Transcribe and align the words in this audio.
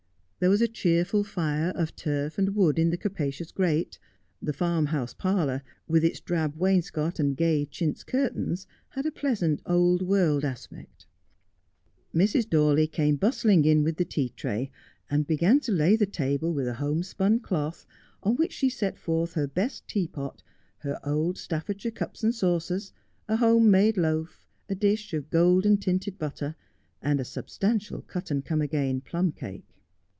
There 0.43 0.49
was 0.49 0.63
a 0.63 0.67
cheerful 0.67 1.23
fire 1.23 1.69
of 1.75 1.95
turf 1.95 2.39
and 2.39 2.55
wood 2.55 2.79
in 2.79 2.89
the 2.89 2.97
capacious 2.97 3.51
grate. 3.51 3.99
The 4.41 4.51
farmhouse 4.53 5.13
parlour, 5.13 5.61
with 5.87 6.03
its 6.03 6.19
drab 6.19 6.55
wainscot 6.55 7.19
and 7.19 7.37
gay 7.37 7.63
chintz 7.67 8.03
curtains, 8.03 8.65
had 8.89 9.05
a 9.05 9.11
pleasant 9.11 9.61
old 9.67 10.01
world 10.01 10.43
aspect. 10.43 11.05
Mrs. 12.11 12.49
Dawley 12.49 12.87
came 12.87 13.17
bustling 13.17 13.65
in 13.65 13.83
with 13.83 13.97
the 13.97 14.03
tea 14.03 14.29
tray, 14.29 14.71
and 15.11 15.27
began 15.27 15.59
to 15.59 15.71
lay 15.71 15.95
the 15.95 16.07
table 16.07 16.51
with 16.51 16.67
a 16.67 16.73
homespun 16.81 17.41
cloth, 17.41 17.85
on 18.23 18.35
which 18.35 18.53
she 18.53 18.67
set 18.67 18.97
forth 18.97 19.33
her 19.33 19.45
best 19.45 19.87
teapot, 19.87 20.41
her 20.79 20.99
old 21.03 21.37
Staffordshire 21.37 21.91
cups 21.91 22.23
and 22.23 22.33
saucers, 22.33 22.93
a 23.27 23.35
home 23.37 23.69
made 23.69 23.95
loaf, 23.95 24.43
a 24.67 24.73
dish 24.73 25.13
of 25.13 25.29
golden 25.29 25.77
tinted 25.77 26.17
butter, 26.17 26.55
and 26.99 27.19
a 27.19 27.23
substantial 27.25 28.01
cut 28.01 28.31
and 28.31 28.43
come 28.43 28.63
again 28.63 29.01
plum 29.01 29.31
cake. 29.31 29.65